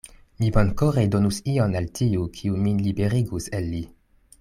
Mi 0.43 0.47
bonkore 0.55 1.03
donus 1.17 1.39
ion 1.53 1.77
al 1.83 1.91
tiu, 2.01 2.27
kiu 2.39 2.59
min 2.67 2.83
liberigus 2.89 3.53
el 3.61 3.73
li. 3.77 3.87